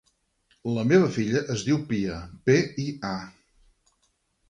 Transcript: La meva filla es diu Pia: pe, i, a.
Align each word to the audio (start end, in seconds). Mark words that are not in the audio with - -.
La 0.77 0.85
meva 0.91 1.09
filla 1.17 1.43
es 1.57 1.67
diu 1.69 1.81
Pia: 1.93 2.17
pe, 2.49 2.59
i, 2.87 2.91
a. 3.15 3.97